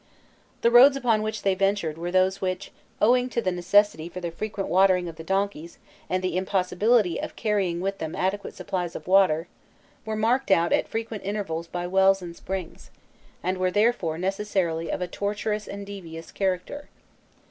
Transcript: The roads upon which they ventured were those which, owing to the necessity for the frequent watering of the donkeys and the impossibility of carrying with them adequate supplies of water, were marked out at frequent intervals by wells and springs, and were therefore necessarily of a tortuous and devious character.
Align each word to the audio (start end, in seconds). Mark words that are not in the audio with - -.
The 0.63 0.71
roads 0.71 0.97
upon 0.97 1.21
which 1.21 1.43
they 1.43 1.53
ventured 1.53 1.95
were 1.95 2.09
those 2.09 2.41
which, 2.41 2.71
owing 2.99 3.29
to 3.29 3.39
the 3.39 3.51
necessity 3.51 4.09
for 4.09 4.19
the 4.19 4.31
frequent 4.31 4.67
watering 4.67 5.07
of 5.07 5.15
the 5.15 5.23
donkeys 5.23 5.77
and 6.09 6.23
the 6.23 6.35
impossibility 6.37 7.21
of 7.21 7.35
carrying 7.35 7.81
with 7.81 7.99
them 7.99 8.15
adequate 8.15 8.55
supplies 8.55 8.95
of 8.95 9.05
water, 9.05 9.47
were 10.03 10.15
marked 10.15 10.49
out 10.49 10.73
at 10.73 10.87
frequent 10.87 11.23
intervals 11.23 11.67
by 11.67 11.85
wells 11.85 12.19
and 12.23 12.35
springs, 12.35 12.89
and 13.43 13.59
were 13.59 13.69
therefore 13.69 14.17
necessarily 14.17 14.91
of 14.91 15.01
a 15.01 15.07
tortuous 15.07 15.67
and 15.67 15.85
devious 15.85 16.31
character. 16.31 16.89